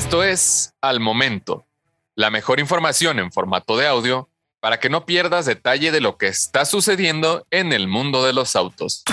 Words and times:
Esto 0.00 0.22
es 0.24 0.72
Al 0.80 0.98
Momento, 0.98 1.66
la 2.14 2.30
mejor 2.30 2.58
información 2.58 3.18
en 3.18 3.30
formato 3.30 3.76
de 3.76 3.86
audio 3.86 4.30
para 4.58 4.80
que 4.80 4.88
no 4.88 5.04
pierdas 5.04 5.44
detalle 5.44 5.92
de 5.92 6.00
lo 6.00 6.16
que 6.16 6.26
está 6.26 6.64
sucediendo 6.64 7.46
en 7.50 7.74
el 7.74 7.86
mundo 7.86 8.24
de 8.24 8.32
los 8.32 8.56
autos. 8.56 9.04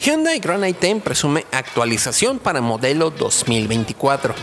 Hyundai 0.00 0.38
Grand 0.38 0.64
i10 0.64 1.02
presume 1.02 1.44
actualización 1.52 2.38
para 2.38 2.62
modelo 2.62 3.10
2024. 3.10 4.34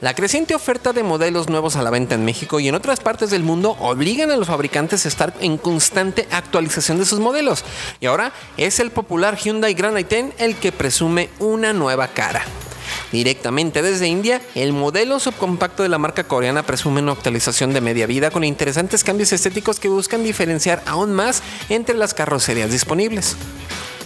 La 0.00 0.14
creciente 0.14 0.54
oferta 0.54 0.92
de 0.92 1.02
modelos 1.02 1.48
nuevos 1.48 1.74
a 1.74 1.82
la 1.82 1.90
venta 1.90 2.14
en 2.14 2.24
México 2.24 2.60
y 2.60 2.68
en 2.68 2.76
otras 2.76 3.00
partes 3.00 3.30
del 3.30 3.42
mundo 3.42 3.76
obligan 3.80 4.30
a 4.30 4.36
los 4.36 4.46
fabricantes 4.46 5.04
a 5.04 5.08
estar 5.08 5.34
en 5.40 5.58
constante 5.58 6.28
actualización 6.30 6.98
de 6.98 7.04
sus 7.04 7.18
modelos. 7.18 7.64
Y 7.98 8.06
ahora 8.06 8.32
es 8.56 8.78
el 8.78 8.92
popular 8.92 9.36
Hyundai 9.36 9.74
Grand 9.74 9.96
i10 9.96 10.34
el 10.38 10.54
que 10.54 10.70
presume 10.70 11.30
una 11.40 11.72
nueva 11.72 12.06
cara. 12.06 12.44
Directamente 13.10 13.82
desde 13.82 14.06
India, 14.06 14.40
el 14.54 14.72
modelo 14.72 15.18
subcompacto 15.18 15.82
de 15.82 15.88
la 15.88 15.98
marca 15.98 16.22
coreana 16.22 16.62
presume 16.62 17.02
una 17.02 17.12
actualización 17.12 17.72
de 17.72 17.80
media 17.80 18.06
vida 18.06 18.30
con 18.30 18.44
interesantes 18.44 19.02
cambios 19.02 19.32
estéticos 19.32 19.80
que 19.80 19.88
buscan 19.88 20.22
diferenciar 20.22 20.80
aún 20.86 21.12
más 21.12 21.42
entre 21.70 21.96
las 21.96 22.14
carrocerías 22.14 22.70
disponibles. 22.70 23.36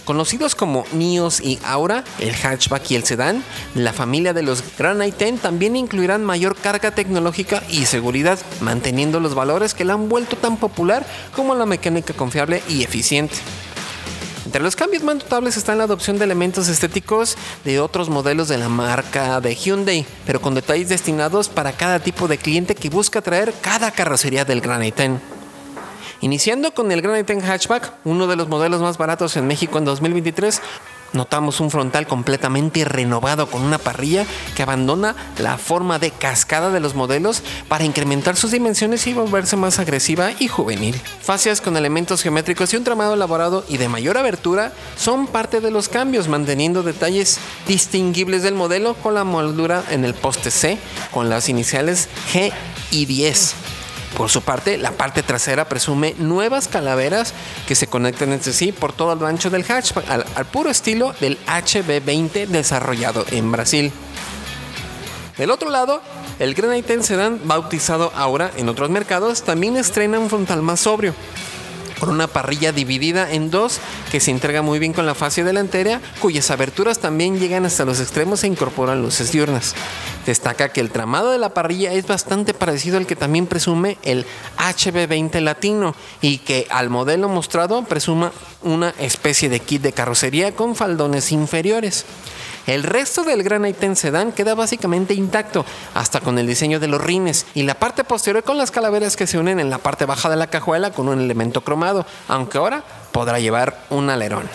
Conocidos 0.05 0.53
como 0.53 0.83
Nios 0.91 1.39
y 1.39 1.59
Aura, 1.63 2.03
el 2.19 2.35
hatchback 2.35 2.91
y 2.91 2.95
el 2.95 3.05
sedán, 3.05 3.41
la 3.73 3.93
familia 3.93 4.33
de 4.33 4.43
los 4.43 4.61
Grand 4.77 5.01
i10 5.01 5.39
también 5.39 5.77
incluirán 5.77 6.25
mayor 6.25 6.57
carga 6.57 6.91
tecnológica 6.91 7.63
y 7.69 7.85
seguridad, 7.85 8.37
manteniendo 8.59 9.21
los 9.21 9.33
valores 9.33 9.73
que 9.73 9.85
la 9.85 9.93
han 9.93 10.09
vuelto 10.09 10.35
tan 10.35 10.57
popular 10.57 11.05
como 11.33 11.55
la 11.55 11.65
mecánica 11.65 12.13
confiable 12.13 12.61
y 12.67 12.83
eficiente. 12.83 13.35
Entre 14.45 14.61
los 14.61 14.75
cambios 14.75 15.03
más 15.03 15.15
notables 15.15 15.55
están 15.55 15.77
la 15.77 15.85
adopción 15.85 16.17
de 16.17 16.25
elementos 16.25 16.67
estéticos 16.67 17.37
de 17.63 17.79
otros 17.79 18.09
modelos 18.09 18.49
de 18.49 18.57
la 18.57 18.67
marca 18.67 19.39
de 19.39 19.55
Hyundai, 19.55 20.05
pero 20.25 20.41
con 20.41 20.53
detalles 20.53 20.89
destinados 20.89 21.47
para 21.47 21.71
cada 21.71 21.99
tipo 21.99 22.27
de 22.27 22.37
cliente 22.37 22.75
que 22.75 22.89
busca 22.89 23.21
traer 23.21 23.53
cada 23.61 23.91
carrocería 23.91 24.43
del 24.43 24.59
Grand 24.59 24.83
i10. 24.83 25.32
Iniciando 26.23 26.73
con 26.73 26.89
el 26.93 27.01
Grand 27.01 27.27
i10 27.27 27.43
Hatchback, 27.43 27.91
uno 28.05 28.27
de 28.27 28.37
los 28.37 28.47
modelos 28.47 28.79
más 28.79 28.97
baratos 28.97 29.35
en 29.35 29.45
México 29.45 29.77
en 29.77 29.83
2023, 29.83 30.61
notamos 31.11 31.59
un 31.59 31.69
frontal 31.69 32.07
completamente 32.07 32.85
renovado 32.85 33.47
con 33.51 33.61
una 33.61 33.77
parrilla 33.77 34.25
que 34.55 34.63
abandona 34.63 35.17
la 35.37 35.57
forma 35.57 35.99
de 35.99 36.11
cascada 36.11 36.69
de 36.69 36.79
los 36.79 36.95
modelos 36.95 37.43
para 37.67 37.83
incrementar 37.83 38.37
sus 38.37 38.51
dimensiones 38.51 39.05
y 39.05 39.11
volverse 39.11 39.57
más 39.57 39.79
agresiva 39.79 40.31
y 40.39 40.47
juvenil. 40.47 40.95
Fascias 41.21 41.59
con 41.59 41.75
elementos 41.75 42.23
geométricos 42.23 42.73
y 42.73 42.77
un 42.77 42.85
tramado 42.85 43.15
elaborado 43.15 43.65
y 43.67 43.75
de 43.75 43.89
mayor 43.89 44.17
abertura 44.17 44.71
son 44.95 45.27
parte 45.27 45.59
de 45.59 45.71
los 45.71 45.89
cambios, 45.89 46.29
manteniendo 46.29 46.83
detalles 46.83 47.37
distinguibles 47.67 48.43
del 48.43 48.55
modelo 48.55 48.93
con 48.93 49.13
la 49.13 49.25
moldura 49.25 49.83
en 49.89 50.05
el 50.05 50.13
poste 50.13 50.51
C 50.51 50.77
con 51.11 51.29
las 51.29 51.49
iniciales 51.49 52.07
G 52.31 52.53
y 52.91 53.07
10 53.07 53.55
por 54.17 54.29
su 54.29 54.41
parte, 54.41 54.77
la 54.77 54.91
parte 54.91 55.23
trasera 55.23 55.67
presume 55.67 56.15
nuevas 56.17 56.67
calaveras 56.67 57.33
que 57.67 57.75
se 57.75 57.87
conectan 57.87 58.31
entre 58.31 58.53
sí 58.53 58.71
por 58.71 58.93
todo 58.93 59.13
el 59.13 59.25
ancho 59.25 59.49
del 59.49 59.63
hatchback, 59.63 60.09
al, 60.09 60.45
puro 60.45 60.69
estilo 60.69 61.13
del 61.19 61.37
HB20 61.45 62.47
desarrollado 62.47 63.25
en 63.31 63.51
Brasil. 63.51 63.91
Del 65.37 65.49
otro 65.49 65.69
lado, 65.69 66.01
el 66.39 66.53
Granite 66.53 67.01
Sedan, 67.01 67.39
bautizado 67.43 68.11
ahora 68.15 68.51
en 68.55 68.69
otros 68.69 68.89
mercados, 68.89 69.43
también 69.43 69.77
estrena 69.77 70.19
un 70.19 70.29
frontal 70.29 70.61
más 70.61 70.81
sobrio, 70.81 71.15
con 72.03 72.15
una 72.15 72.27
parrilla 72.27 72.73
dividida 72.73 73.31
en 73.31 73.49
dos 73.49 73.79
que 74.11 74.19
se 74.19 74.29
entrega 74.29 74.61
muy 74.61 74.77
bien 74.77 74.91
con 74.91 75.05
la 75.05 75.15
fascia 75.15 75.45
delantera, 75.45 76.01
cuyas 76.19 76.51
aberturas 76.51 76.99
también 76.99 77.39
llegan 77.39 77.65
hasta 77.65 77.85
los 77.85 78.01
extremos 78.01 78.43
e 78.43 78.47
incorporan 78.47 79.01
luces 79.01 79.31
diurnas. 79.31 79.73
Destaca 80.25 80.67
que 80.67 80.81
el 80.81 80.91
tramado 80.91 81.31
de 81.31 81.37
la 81.37 81.53
parrilla 81.53 81.93
es 81.93 82.05
bastante 82.05 82.53
parecido 82.53 82.97
al 82.97 83.07
que 83.07 83.15
también 83.15 83.47
presume 83.47 83.97
el 84.03 84.25
HB20 84.57 85.39
latino 85.39 85.95
y 86.19 86.39
que 86.39 86.67
al 86.69 86.89
modelo 86.89 87.29
mostrado 87.29 87.83
presuma 87.85 88.33
una 88.63 88.89
especie 88.99 89.47
de 89.47 89.61
kit 89.61 89.81
de 89.81 89.93
carrocería 89.93 90.53
con 90.53 90.75
faldones 90.75 91.31
inferiores. 91.31 92.03
El 92.65 92.83
resto 92.83 93.23
del 93.23 93.43
Gran 93.43 93.63
i10 93.63 93.95
Sedan 93.95 94.31
queda 94.31 94.55
básicamente 94.55 95.13
intacto, 95.13 95.65
hasta 95.93 96.21
con 96.21 96.39
el 96.39 96.47
diseño 96.47 96.79
de 96.79 96.87
los 96.87 97.01
rines 97.01 97.45
y 97.53 97.63
la 97.63 97.73
parte 97.73 98.03
posterior 98.03 98.43
con 98.43 98.57
las 98.57 98.71
calaveras 98.71 99.15
que 99.15 99.27
se 99.27 99.37
unen 99.37 99.59
en 99.59 99.69
la 99.69 99.79
parte 99.79 100.05
baja 100.05 100.29
de 100.29 100.37
la 100.37 100.47
cajuela 100.47 100.91
con 100.91 101.09
un 101.09 101.19
elemento 101.19 101.61
cromado, 101.61 102.05
aunque 102.27 102.57
ahora 102.57 102.83
podrá 103.11 103.39
llevar 103.39 103.85
un 103.89 104.09
alerón. 104.09 104.49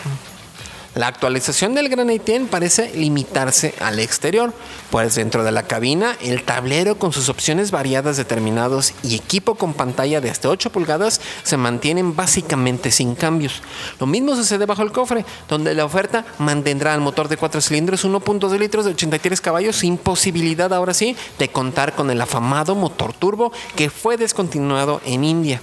La 0.99 1.07
actualización 1.07 1.77
del 1.77 1.89
Gran 1.89 2.09
i10 2.09 2.49
parece 2.49 2.91
limitarse 2.97 3.73
al 3.79 4.01
exterior, 4.01 4.53
pues 4.91 5.15
dentro 5.15 5.45
de 5.45 5.53
la 5.53 5.63
cabina 5.63 6.17
el 6.21 6.43
tablero 6.43 6.99
con 6.99 7.13
sus 7.13 7.29
opciones 7.29 7.71
variadas 7.71 8.17
determinados 8.17 8.95
y 9.05 9.15
equipo 9.15 9.55
con 9.55 9.75
pantalla 9.75 10.21
de 10.21 10.29
hasta 10.29 10.49
8 10.49 10.71
pulgadas 10.73 11.21
se 11.45 11.57
mantienen 11.57 12.17
básicamente 12.17 12.91
sin 12.91 13.15
cambios. 13.15 13.63
Lo 14.01 14.09
mismo 14.09 14.35
sucede 14.35 14.67
bajo 14.67 14.83
el 14.83 14.91
cofre, 14.91 15.25
donde 15.49 15.73
la 15.73 15.85
oferta 15.85 16.25
mantendrá 16.39 16.97
el 16.97 17.01
motor 17.01 17.29
de 17.29 17.37
4 17.37 17.61
cilindros 17.61 18.05
1.2 18.05 18.59
litros 18.59 18.85
de 18.85 18.91
83 18.91 19.41
caballos 19.41 19.77
sin 19.77 19.99
posibilidad 19.99 20.73
ahora 20.73 20.95
sí 20.95 21.15
de 21.39 21.47
contar 21.47 21.95
con 21.95 22.11
el 22.11 22.21
afamado 22.21 22.75
motor 22.75 23.13
turbo 23.13 23.53
que 23.77 23.89
fue 23.89 24.17
descontinuado 24.17 25.01
en 25.05 25.23
India. 25.23 25.61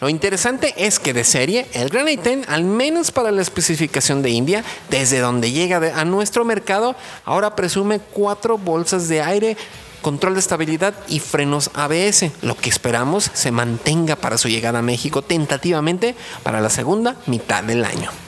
Lo 0.00 0.08
interesante 0.08 0.74
es 0.76 0.98
que 0.98 1.12
de 1.12 1.24
serie, 1.24 1.66
el 1.72 1.88
Granite 1.88 2.36
10, 2.36 2.48
al 2.48 2.64
menos 2.64 3.10
para 3.10 3.30
la 3.30 3.42
especificación 3.42 4.22
de 4.22 4.30
India, 4.30 4.64
desde 4.90 5.20
donde 5.20 5.52
llega 5.52 5.98
a 5.98 6.04
nuestro 6.04 6.44
mercado, 6.44 6.96
ahora 7.24 7.56
presume 7.56 8.00
cuatro 8.00 8.58
bolsas 8.58 9.08
de 9.08 9.22
aire 9.22 9.56
control 10.02 10.34
de 10.34 10.40
estabilidad 10.40 10.94
y 11.08 11.18
frenos 11.18 11.70
ABS, 11.74 12.30
lo 12.42 12.56
que 12.56 12.70
esperamos 12.70 13.30
se 13.34 13.50
mantenga 13.50 14.16
para 14.16 14.38
su 14.38 14.48
llegada 14.48 14.78
a 14.78 14.82
México 14.82 15.22
tentativamente 15.22 16.14
para 16.42 16.60
la 16.60 16.70
segunda 16.70 17.16
mitad 17.26 17.64
del 17.64 17.84
año. 17.84 18.27